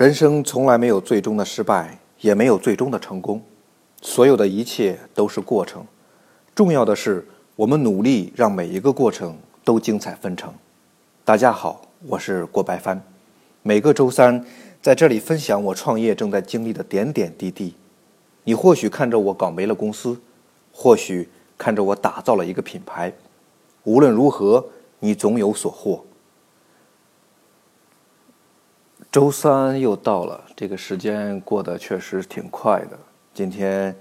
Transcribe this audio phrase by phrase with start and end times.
[0.00, 3.42] 人生从来没有最终的失败，也没有最终的成功，
[4.00, 5.84] 所有的一切都是过程。
[6.54, 10.50] 重要的是，我们努力让每一个过程都精彩纷呈。
[11.22, 12.98] 大家好，我是郭白帆，
[13.62, 14.42] 每个周三
[14.80, 17.74] 在这里分享我创业正在经历的点点滴滴。
[18.44, 20.18] 你或许看着我搞没了公司，
[20.72, 21.28] 或许
[21.58, 23.12] 看着我打造了一个品牌，
[23.84, 24.64] 无论如何，
[25.00, 26.02] 你总有所获。
[29.10, 32.96] 周三又到了，这个时间过得确实挺快的。
[33.34, 33.94] 今天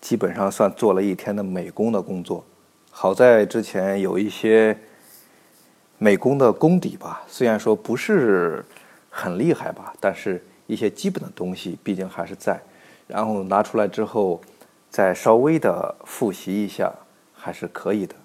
[0.00, 2.44] 基本上算做了一天的美工的工作，
[2.90, 4.76] 好在之前有一些
[5.98, 8.64] 美工的功底吧，虽然说不是
[9.08, 12.60] 很厉害吧，但是一些基本的东西毕竟还是在。
[13.06, 14.40] 然后拿出来之后，
[14.88, 16.92] 再稍微的复习一下，
[17.32, 18.16] 还是可以的。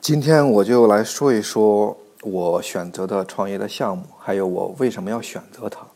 [0.00, 1.98] 今天我就来说一说。
[2.28, 5.86] 我选择的创业的项目，还有我为什么要选择它。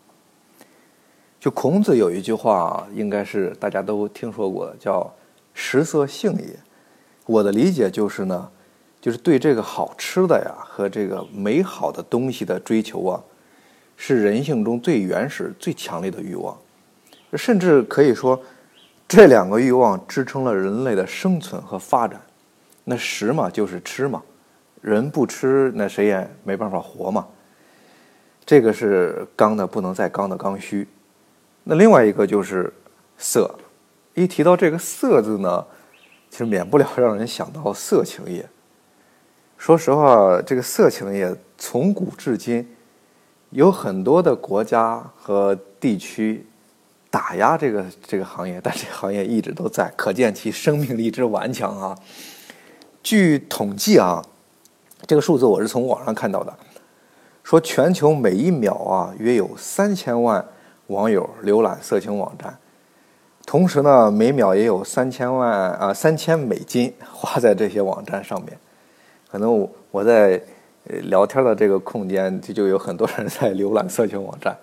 [1.40, 5.12] 就孔子有一句话，应该是大家都听说过，叫
[5.52, 6.56] “食色性也”。
[7.26, 8.48] 我的理解就是呢，
[9.00, 13.20] 就是对这个好吃的呀和这个美好的东西的追求啊，
[13.96, 16.56] 是人性中最原始、最强烈的欲望，
[17.34, 18.40] 甚至可以说，
[19.08, 22.20] 这两个欲望支撑了人类的生存和发展。
[22.84, 24.22] 那食嘛，就是吃嘛。
[24.80, 27.26] 人不吃，那谁也没办法活嘛。
[28.46, 30.88] 这个是刚的不能再刚的刚需。
[31.64, 32.72] 那另外一个就是
[33.18, 33.54] 色，
[34.14, 35.64] 一提到这个色字呢，
[36.30, 38.48] 其实免不了让人想到色情业。
[39.58, 42.66] 说实话，这个色情业从古至今
[43.50, 46.46] 有很多的国家和地区
[47.10, 51.96] 打压这个这个行业，但这行业一直都在，可见其生命力之顽强啊。
[53.02, 54.24] 据统计啊。
[55.06, 56.54] 这个数字我是从网上看到的，
[57.42, 60.44] 说全球每一秒啊，约有三千万
[60.88, 62.56] 网友浏览色情网站，
[63.46, 68.56] 同时呢，每秒也有三千万啊三千美金花在这些网站上面。
[69.30, 70.40] 可能我我在
[70.84, 74.56] 聊天的这个空间，就就有很多人在浏览色情网站。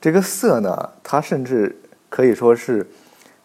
[0.00, 1.76] 这个色呢，它甚至
[2.08, 2.86] 可以说是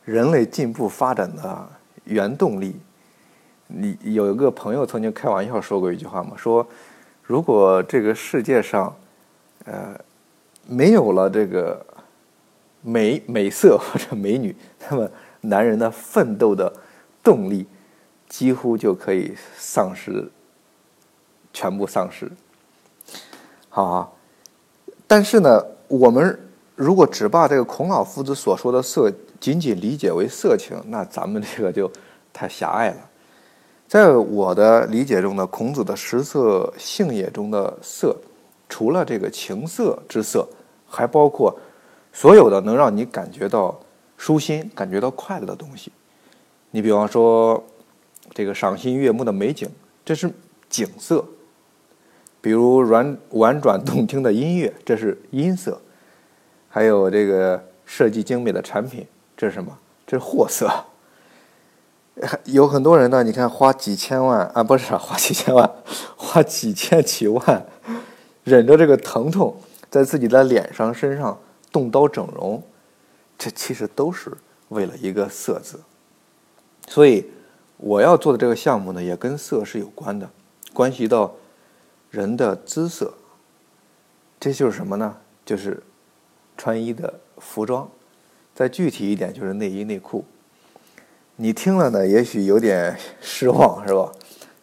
[0.06, 1.67] 人类进步发展的
[2.03, 2.79] 原动力。
[3.73, 6.65] 你有一个朋友曾经开玩笑说过一句话嘛，说
[7.23, 8.93] 如果这个世界上，
[9.65, 9.97] 呃，
[10.67, 11.85] 没有了这个
[12.81, 14.55] 美美色或者美女，
[14.89, 15.09] 那么
[15.41, 16.71] 男人的奋斗的
[17.23, 17.65] 动力
[18.27, 20.29] 几乎就可以丧失，
[21.53, 22.29] 全部丧失。
[23.69, 24.09] 好啊，
[25.07, 26.39] 但是呢，我们
[26.75, 29.09] 如果只把这个孔老夫子所说的色
[29.39, 31.89] 仅仅理解为色情，那咱们这个就
[32.33, 32.97] 太狭隘了。
[33.91, 38.16] 在我的理解中呢，孔子的食色性也中的色，
[38.69, 40.47] 除了这个情色之色，
[40.88, 41.53] 还包括
[42.13, 43.78] 所有的能让你感觉到
[44.16, 45.91] 舒心、感觉到快乐的东西。
[46.69, 47.62] 你比方说，
[48.34, 49.69] 这个赏心悦目的美景，
[50.06, 50.31] 这是
[50.69, 51.22] 景色；
[52.40, 55.74] 比如软婉转动听的音乐，这是音色；
[56.69, 59.78] 还有这个设计精美的产品，这是什么？
[60.07, 60.72] 这是货色。
[62.45, 65.69] 有很多人呢，你看花几千万啊， 不是花几千万，
[66.15, 67.65] 花几千几万，
[68.43, 69.55] 忍着这个疼痛，
[69.89, 71.39] 在自己的脸上、身上
[71.71, 72.61] 动刀整容，
[73.37, 74.31] 这其实都是
[74.69, 75.79] 为了一个“色”字。
[76.87, 77.25] 所以
[77.77, 80.29] 我要做的这个项目呢，也跟色是有关的，
[80.73, 81.33] 关系到
[82.11, 83.13] 人的姿色。
[84.39, 85.17] 这就是什么呢？
[85.43, 85.81] 就是
[86.55, 87.89] 穿衣的服装，
[88.53, 90.23] 再具体一点，就是内衣内裤。
[91.41, 94.12] 你听了呢，也许有点失望，是吧？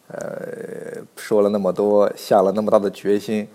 [0.07, 3.49] 呃，说了那么多，下了那么大的决心，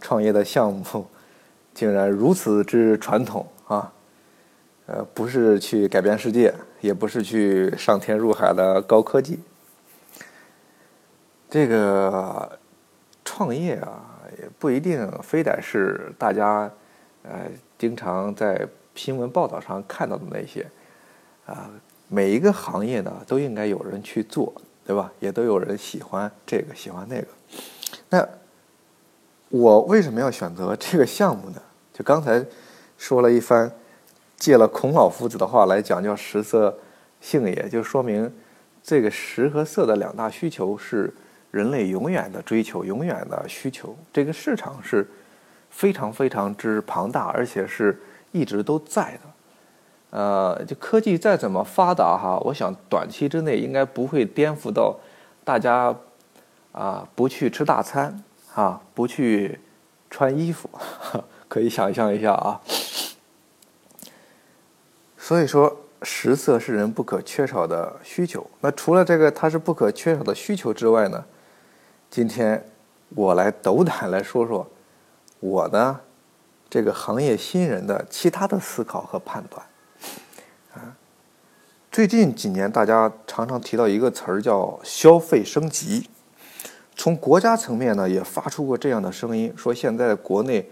[0.00, 1.06] 创业的项目
[1.72, 3.92] 竟然如此之传统啊！
[4.86, 9.38] 呃，不是去改变世界，也不是去上天入海的高科技。
[11.48, 12.58] 这个
[13.24, 16.68] 创业啊，也不一定非得是大家
[17.22, 17.42] 呃
[17.78, 18.66] 经常在
[18.96, 20.68] 新闻报道上看到的那些
[21.46, 21.70] 啊。
[22.08, 24.52] 每一个行业呢，都应该有人去做，
[24.86, 25.12] 对吧？
[25.20, 27.26] 也都有人喜欢这个，喜欢那个。
[28.10, 28.28] 那
[29.48, 31.62] 我为什么要选择这个项目呢？
[31.92, 32.44] 就刚才
[32.98, 33.70] 说了一番，
[34.36, 36.76] 借了孔老夫子的话来讲，叫“食色
[37.20, 38.32] 性也”，就说明
[38.82, 41.12] 这个食和色的两大需求是
[41.50, 43.96] 人类永远的追求，永远的需求。
[44.12, 45.08] 这个市场是
[45.70, 48.00] 非常非常之庞大，而且是
[48.32, 49.33] 一直都在的。
[50.14, 54.94] 呃，就科技再怎么发达哈，我想短期之内应该不会颠覆到
[55.42, 55.92] 大家
[56.70, 58.22] 啊不去吃大餐
[58.54, 59.58] 啊不去
[60.08, 60.70] 穿衣服，
[61.50, 62.60] 可以想象一下啊。
[65.18, 68.48] 所以说，食色是人不可缺少的需求。
[68.60, 71.24] 那除了这个它是不可缺少的需求之外呢，
[72.08, 72.64] 今天
[73.16, 74.64] 我来斗胆来说说
[75.40, 75.98] 我呢
[76.70, 79.60] 这个行业新人的其他的思考和判断。
[81.94, 86.10] 最近几年大家常常提到一个词儿叫消费升级，
[86.96, 90.68] 从国家层面呢也发出过这样的声音，说现在国内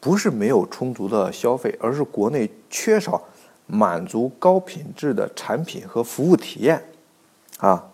[0.00, 3.22] 不是没有充足的消费，而是国内缺少。
[3.66, 6.82] 满足高品质的产品和服务体验，
[7.58, 7.90] 啊，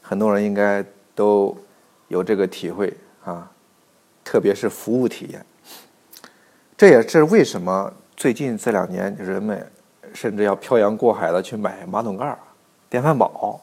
[0.00, 0.82] 很多人应该
[1.14, 1.54] 都
[2.08, 3.50] 有这个体会啊，
[4.24, 5.44] 特别是服务体验。
[6.78, 9.70] 这也是为什么最近这两年人们
[10.16, 12.36] 甚至要漂洋过海的去买马桶盖、
[12.90, 13.60] 电饭煲，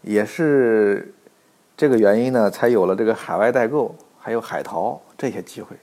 [0.00, 1.12] 也是
[1.76, 5.76] 这个原因呢，才有了这个海外代购，还有海淘这些机会。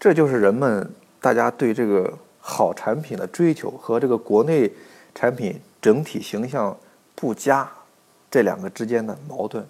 [0.00, 0.90] 这就是人们
[1.20, 2.18] 大家对这个。
[2.44, 4.68] 好产品的追求和这个国内
[5.14, 6.76] 产品整体形象
[7.14, 7.70] 不佳
[8.28, 9.64] 这两个之间的矛盾，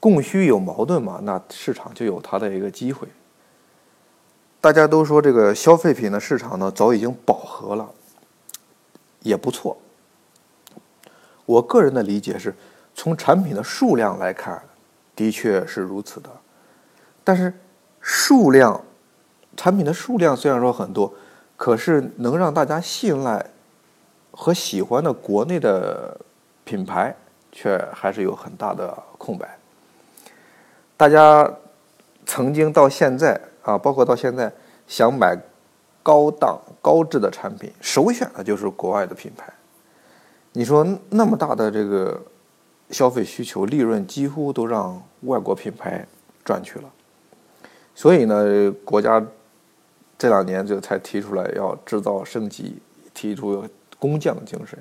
[0.00, 1.20] 供需有矛盾嘛？
[1.22, 3.06] 那市场就有它的一个机会。
[4.62, 7.90] 大家都说这个消费品的市场呢早已经饱和了，
[9.20, 9.76] 也不错。
[11.44, 12.54] 我个人的理解是，
[12.94, 14.62] 从产品的数量来看，
[15.16, 16.30] 的确是如此的。
[17.24, 17.52] 但是
[18.00, 18.80] 数量，
[19.56, 21.12] 产品的数量虽然说很多。
[21.54, 23.46] 可是能让大家信赖
[24.32, 26.20] 和喜欢的国内的
[26.64, 27.14] 品牌，
[27.52, 29.56] 却还是有很大的空白。
[30.96, 31.48] 大家
[32.26, 34.52] 曾经到现在啊，包括到现在
[34.86, 35.36] 想买
[36.02, 39.52] 高档高质的产品，首选的就是国外的品牌。
[40.52, 42.20] 你说那么大的这个
[42.90, 46.06] 消费需求，利润几乎都让外国品牌
[46.44, 46.90] 赚去了。
[47.94, 49.24] 所以呢，国家。
[50.18, 52.80] 这两年就才提出来要制造升级，
[53.12, 53.64] 提出
[53.98, 54.78] 工匠精神。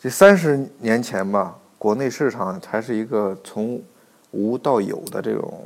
[0.00, 3.80] 这三十年前吧，国内市场还是一个从
[4.32, 5.62] 无到有的这种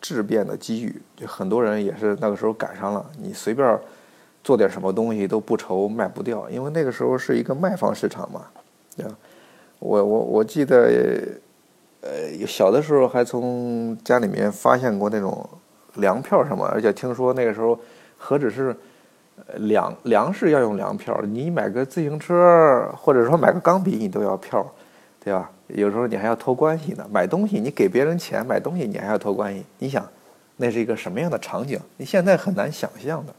[0.00, 3.04] 质变的机遇，就很多人也是那个时候赶上了。
[3.18, 3.78] 你随便
[4.42, 8.46] 做点什么东西都不愁卖不掉，因为那个时候是一个卖方市场嘛。
[8.96, 9.06] 对？
[9.78, 11.20] 我我我记得，
[12.00, 15.48] 呃，小的时候还从家里面发现过那种。
[15.96, 16.64] 粮票什么？
[16.68, 17.76] 而且听说那个时候，
[18.16, 18.74] 何止是
[19.56, 24.64] 粮粮食要用粮票，你买个自行车或者说买个钢笔，你都要票，
[25.22, 25.50] 对吧？
[25.68, 27.06] 有时候你还要托关系呢。
[27.12, 29.64] 买东西你给别人钱，买东西你还要托关系。
[29.78, 30.08] 你想，
[30.56, 31.78] 那是一个什么样的场景？
[31.96, 33.34] 你现在很难想象的。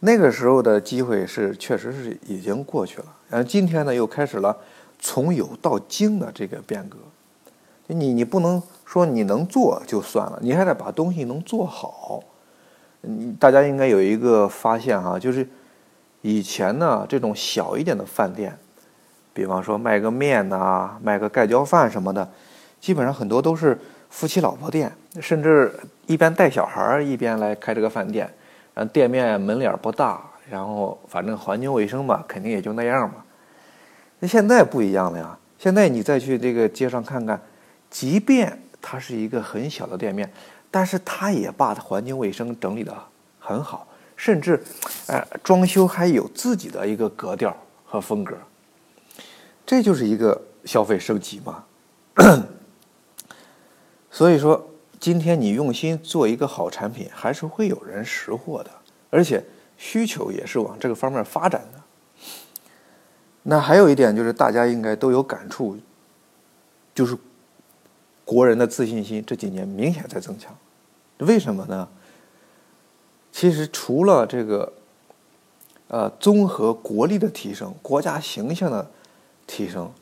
[0.00, 4.56] 那个时候的机会是确实是已经过去了，然后今天呢又开始了
[4.98, 6.96] 从有到精的这个变革。
[7.88, 8.62] 你你不能。
[8.84, 12.22] 说你能做就算了，你还得把东西能做好。
[13.00, 15.48] 你大家应该有一个发现哈，就是
[16.20, 18.54] 以前呢，这种小一点的饭店，
[19.32, 22.28] 比方说卖个面呐，卖个盖浇饭什么的，
[22.80, 23.78] 基本上很多都是
[24.10, 25.72] 夫妻老婆店，甚至
[26.06, 28.32] 一边带小孩儿一边来开这个饭店。
[28.74, 30.20] 然后店面门脸不大，
[30.50, 33.16] 然后反正环境卫生吧，肯定也就那样嘛。
[34.18, 37.40] 那现在不一样了呀，现在你再去这个街上看看，
[37.90, 40.30] 即便它是一个很小的店面，
[40.70, 42.94] 但是它也把环境卫生整理得
[43.38, 43.86] 很好，
[44.16, 44.62] 甚至，
[45.06, 48.34] 呃，装修还有自己的一个格调和风格。
[49.72, 51.64] 这就是一个消费升级嘛。
[54.10, 54.68] 所以说，
[55.00, 58.70] 今天你用心做一个好产品，还是会有人识货的，
[59.08, 59.42] 而且
[59.78, 61.80] 需求也是往这个方面发展的。
[63.44, 65.78] 那还有一点就是，大家应该都有感触，
[66.94, 67.16] 就是。
[68.24, 70.56] 国人的自信心这几年明显在增强，
[71.18, 71.88] 为什么呢？
[73.32, 74.72] 其实除了这个，
[75.88, 78.90] 呃，综合国力的提升、国家形象的
[79.52, 79.92] 提升，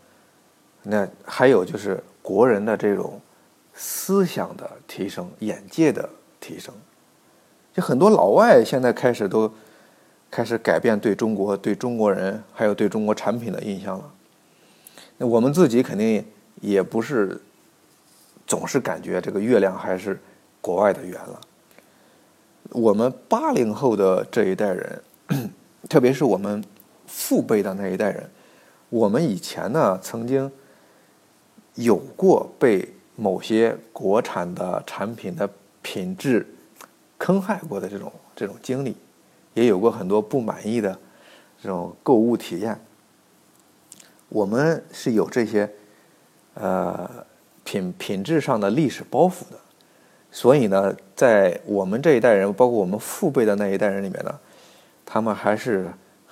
[0.85, 3.21] 那还有就是国人的这种
[3.75, 6.73] 思想的提升、眼界的提升。
[7.75, 9.53] 就很多老外现在开始都
[10.31, 14.13] 开始改变对中国、对中国人还有对中国产品的印象了。
[15.19, 16.25] 那我们自己肯定
[16.61, 17.41] 也不是。
[18.47, 20.19] 总是感觉这个月亮还是
[20.61, 21.41] 国外的圆了。
[22.71, 25.01] 我们八零后的这一代人，
[25.89, 26.61] 特别是我们
[27.07, 28.29] 父辈的那一代人，
[28.91, 30.53] 我们以前呢曾经
[31.77, 35.49] 有过被某些国产的产品的
[35.81, 36.47] 品质
[37.17, 38.95] 坑害过的这种这种经历，
[39.55, 40.99] 也有过很多不满意的
[41.63, 42.79] 这种购物体验。
[44.29, 45.71] 我们是有这些
[46.53, 47.09] 呃。
[47.63, 49.57] 品品质上的历史包袱的，
[50.33, 54.41] 所以呢，在我们这一代人，包括我们父辈的那一代人里面呢，
[55.07, 55.87] 他们还是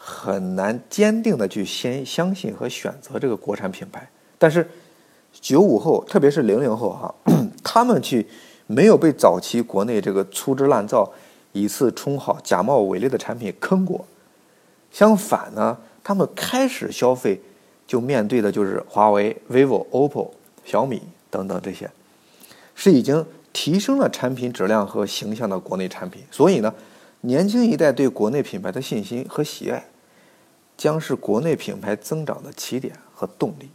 [0.08, 4.08] 很难坚定的去先相信和选择这个国产品牌。
[4.38, 4.66] 但是
[5.32, 7.14] 九五后，特别是零零后啊，
[7.62, 8.26] 他们去
[8.66, 11.12] 没有被早期国内这个粗制滥造、
[11.52, 14.06] 以次充好、假冒伪劣的产品坑过。
[14.90, 17.38] 相反呢，他们开始消费，
[17.86, 20.30] 就面对的就是华为、vivo、OPPO、
[20.64, 21.90] 小米等等这些，
[22.74, 26.22] 是已经提升了产品质量和形象的国内产品。
[26.30, 26.72] 所以呢，
[27.20, 29.84] 年轻一代对国内品牌的信心和喜爱，
[30.78, 33.68] 将是国内品牌增长的起点和动力。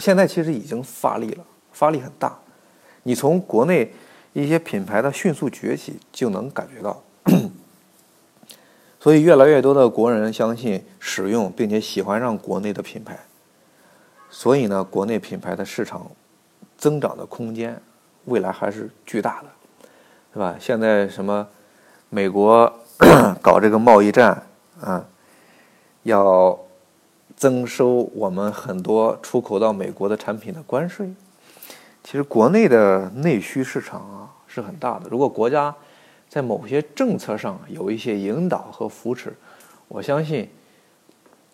[0.00, 2.36] 现在其实已经发力了，发力很大。
[3.04, 3.92] 你从国内
[4.32, 7.00] 一些品牌的迅速崛起就能感觉到。
[9.00, 13.16] 所以，越来越多的国人相信、使用并且喜欢上国内的品牌。
[14.28, 16.10] 所以呢，国内品牌的市场
[16.76, 17.80] 增长的空间
[18.24, 19.48] 未来还是巨大的，
[20.32, 20.56] 是吧？
[20.58, 21.46] 现在什么
[22.10, 22.70] 美国
[23.40, 24.42] 搞这个贸易战
[24.80, 25.06] 啊，
[26.02, 26.58] 要
[27.36, 31.08] 增收我们很多出口到美国的产品的关税。
[32.02, 35.08] 其实，国内的内需市场啊是很大的。
[35.10, 35.74] 如果国家
[36.28, 39.36] 在某些政策上有一些引导和扶持，
[39.88, 40.48] 我相信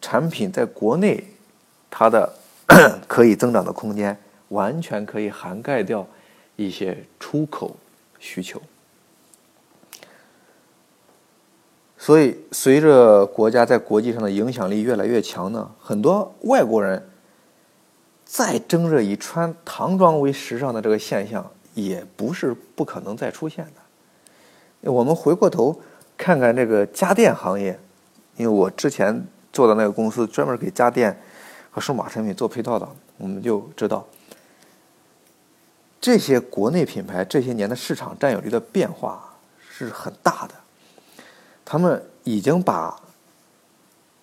[0.01, 1.25] 产品在国内
[1.91, 2.33] 它的
[3.09, 4.17] 可以增长的空间
[4.49, 6.07] 完全可以涵盖掉
[6.55, 7.77] 一些出口
[8.21, 8.61] 需求。
[12.04, 17.02] 所以，随着国家在国际上的影响力越来越强呢，很多外国人
[18.26, 24.92] 再争着以穿唐装为时尚的这个现象，也不是不可能再出现的。
[24.92, 25.80] 我们回过头
[26.18, 27.80] 看看这个家电行业，
[28.37, 31.18] 因为我之前做的那个公司专门给家电
[31.70, 34.06] 和数码产品做配套的，我们就知道
[36.02, 40.54] 这些国内品牌这些年的市场占有率的变化是很大的。
[41.64, 43.00] 他们已经把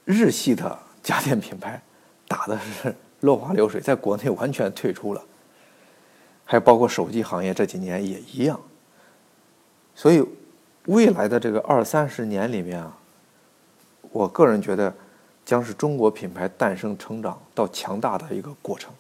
[0.05, 1.81] 日系的家电品牌
[2.27, 5.23] 打的是落花流水，在国内完全退出了，
[6.45, 8.59] 还包括手机行业这几年也一样，
[9.95, 10.23] 所以。
[10.87, 12.97] 未来的这个二三十年里面啊，
[14.11, 14.91] 我个人觉得
[15.45, 18.91] 将是中国品牌诞生、成长到强大的一个过程。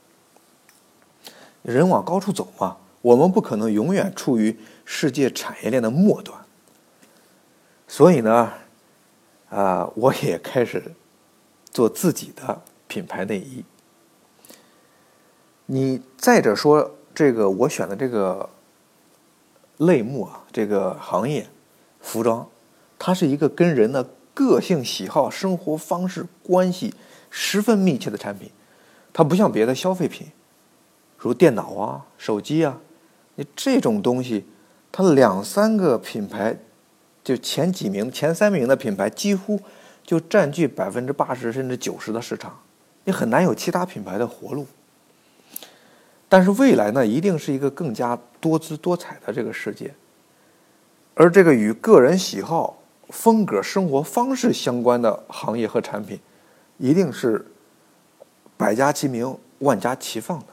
[1.63, 4.55] 人往高处走嘛，我们不可能永远处于
[4.85, 6.40] 世界产业链的末端。
[7.91, 8.53] 所以呢，
[9.49, 10.81] 啊，我也开始
[11.71, 13.65] 做自己的品牌内衣。
[15.65, 18.49] 你再者说，这个我选的这个
[19.75, 21.49] 类目啊，这个行业。
[21.99, 22.47] 服装，
[22.97, 26.93] 它是一个跟人的个性喜好、生活方式关系
[27.29, 28.49] 十分密切的产品。
[29.11, 30.27] 它不像别的消费品，
[31.17, 32.79] 如电脑啊、手机啊，
[33.35, 34.45] 你这种东西，
[34.93, 36.57] 它两三个品牌，
[37.23, 39.59] 就前几名、前三名的品牌，几乎
[40.03, 42.59] 就占据百分之八十甚至九十的市场，
[43.03, 44.65] 你很难有其他品牌的活路。
[46.27, 49.93] 但是未来呢，一定是一个更加多姿多彩的这个世界。
[51.13, 56.19] 而这个与个人喜好、风格、生活方式相关的行业和产品，
[56.77, 57.45] 一定是
[58.57, 60.45] 百家齐鸣、万家齐放的。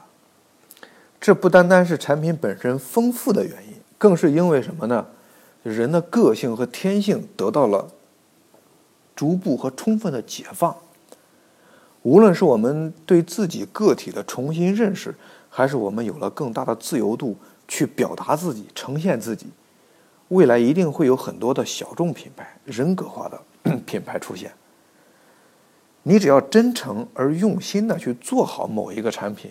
[1.20, 5.06] 这不单单是产品本身丰富的原因，更是因为什么呢？
[5.62, 7.88] 人的个性和天性得到了
[9.14, 10.76] 逐步和充分的解放。
[12.02, 15.14] 无论是我们对自己个体的重新认识，
[15.50, 17.36] 还是我们有了更大的自由度
[17.66, 19.48] 去表达自己、呈现自己。
[20.28, 23.42] 未来一定会有很多的小众品牌、人格化的
[23.84, 24.52] 品牌出现。
[26.04, 29.50] 你只要真诚而用心的去做好某一个产品，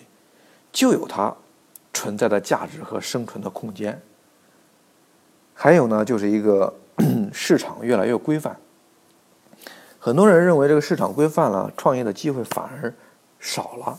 [0.72, 1.36] 就有它
[1.92, 4.00] 存在的价值和生存的空间。
[5.60, 6.72] 还有呢，就是一个
[7.34, 8.56] 市场越来越规范。
[9.98, 12.94] 很多人认为这个市场规范了，创业的机会反而
[13.40, 13.98] 少了，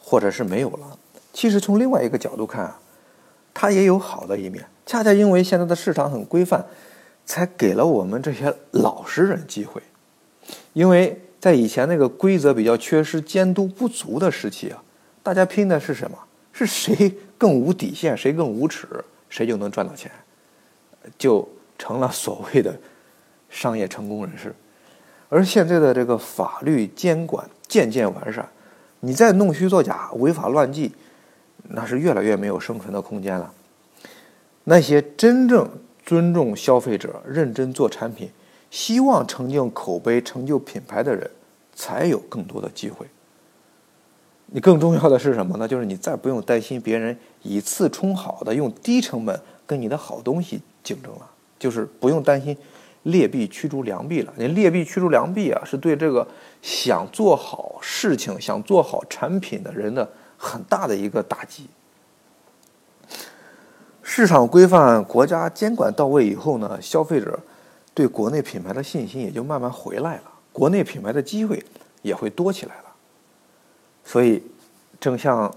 [0.00, 0.96] 或者是没有了。
[1.32, 2.78] 其实从另外一个角度看啊，
[3.52, 4.64] 它也有好的一面。
[4.86, 6.64] 恰恰因为现在的市场很规范，
[7.26, 9.82] 才给了我们这些老实人机会。
[10.74, 14.80] 因为在以前那个规则比较缺失、监督不足的时期啊，
[15.24, 16.16] 大家拼的是什么？
[16.52, 18.86] 是谁更无底线，谁更无耻，
[19.28, 20.08] 谁就能赚到钱，
[21.18, 22.76] 就成了所谓的
[23.48, 24.54] 商业成功人士。
[25.28, 28.48] 而现在的这个法律监管渐渐完善，
[29.00, 30.92] 你再弄虚作假、违法乱纪，
[31.70, 33.52] 那是越来越没有生存的空间了。
[34.64, 35.68] 那些真正
[36.04, 38.30] 尊重消费者、认真做产品、
[38.70, 41.30] 希望成就口碑、成就品牌的人，
[41.74, 43.06] 才有更多的机会。
[44.46, 45.66] 你更重要的是什么呢？
[45.66, 52.56] 就是你再不用担心别人以次充好的用低成本跟你的好东西竞争了，就是不用担心
[53.02, 54.32] 劣币驱逐良币了。
[54.36, 56.24] 你劣币驱逐良币啊，是对这个
[56.62, 61.66] 想做好事情、想做好产品的人的很大的一个打击。
[64.02, 67.40] 市场规范、国家监管到位以后呢，消费者
[67.94, 70.22] 对国内品牌的信心也就慢慢回来了，
[70.52, 71.60] 国内品牌的机会
[72.02, 72.84] 也会多起来了。
[74.04, 74.42] 所以，
[75.00, 75.52] 正像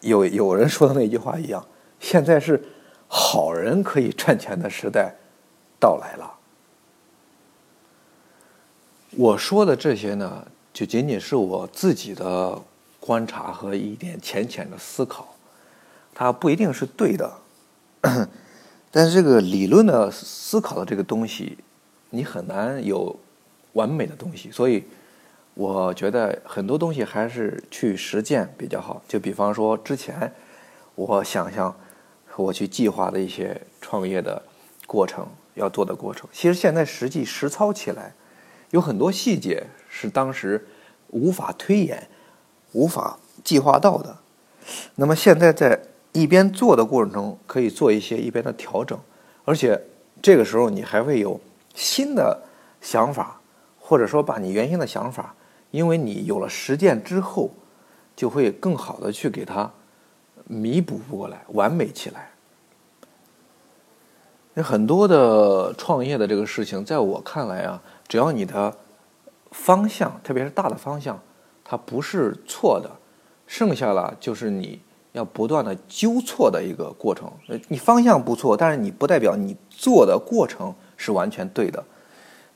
[0.00, 1.64] 有有人说的那句话一样，
[2.00, 2.62] 现在是
[3.08, 5.14] 好人可以赚钱的时代
[5.78, 6.34] 到来了。
[9.12, 12.60] 我说的这些呢，就仅仅是我自己的
[13.00, 15.34] 观察和一点浅浅的思考，
[16.14, 17.32] 它不一定是对的。
[18.90, 21.58] 但是这个理论的思考的这个东西，
[22.10, 23.14] 你很难有
[23.72, 24.84] 完美的东西，所以
[25.54, 29.02] 我觉得很多东西还是去实践比较好。
[29.08, 30.32] 就比方说之前
[30.94, 31.74] 我想象
[32.36, 34.42] 象我去计划的一些创业的
[34.86, 38.12] 过程要做的过程，其实现在实际实操起来
[38.70, 40.66] 有很多细节是当时
[41.08, 42.08] 无法推演、
[42.72, 44.16] 无法计划到的。
[44.94, 45.80] 那么现在在。
[46.12, 48.98] 一边做的过程中，可以做一些一边的调整，
[49.44, 49.78] 而且
[50.22, 51.38] 这个时候你还会有
[51.74, 52.42] 新的
[52.80, 53.38] 想法，
[53.78, 55.34] 或者说把你原先的想法，
[55.72, 57.50] 因为你有了实践之后，
[58.16, 59.70] 就会更好的去给它
[60.46, 62.30] 弥补不过来，完美起来。
[64.54, 68.74] 那很多的创业的这个事情，在我看来啊，只要你的
[69.50, 71.20] 方向，特别是大的方向，
[71.64, 72.90] 它不是错的，
[73.46, 74.80] 剩下了就是你。
[75.12, 77.32] 要不断的纠错的一个过程，
[77.68, 81.82] 你方向不错，但是你不代表你做的过程是完全对的。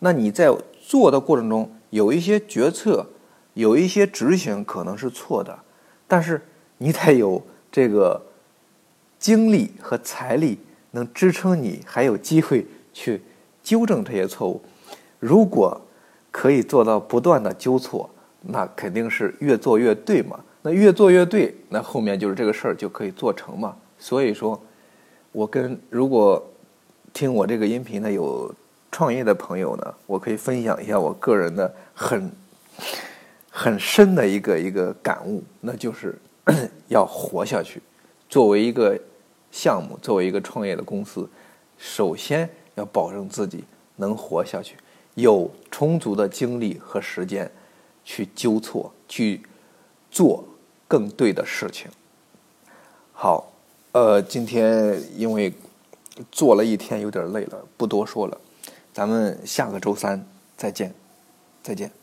[0.01, 3.07] 那你在做的过程中，有一些决策，
[3.55, 5.59] 有一些执行可能是错的，
[6.07, 8.21] 但是你得有这个
[9.19, 10.59] 精力和财力，
[10.91, 13.21] 能支撑你还有机会去
[13.63, 14.61] 纠正这些错误。
[15.19, 15.81] 如果
[16.31, 18.09] 可以做到不断的纠错，
[18.43, 20.41] 那肯定是越做越对嘛。
[20.63, 23.75] 那越做越对，那后面就是这个事儿就可以做成嘛。
[23.99, 24.61] 所以说，
[25.33, 26.43] 我跟如果
[27.13, 28.55] 听我这个音频的有
[28.93, 32.31] 创业的朋友呢，我可以分享一下我个人的很
[33.51, 36.15] 很深的一个一个感悟，那就是
[36.89, 37.83] 要活下去。
[38.29, 38.99] 作为一个
[39.51, 41.29] 项目，作为一个创业的公司，
[41.79, 43.65] 首先要保证自己
[43.97, 44.77] 能活下去，
[45.15, 47.51] 有充足的精力和时间
[48.05, 49.43] 去纠错，去
[50.11, 50.45] 做。
[50.91, 51.89] 更对的事情。
[53.13, 53.53] 好，
[53.93, 55.55] 呃，今天因为
[56.33, 58.41] 做了一天有点累了，不多说了，
[58.93, 60.93] 咱们下个周三再见，
[61.63, 62.00] 再见。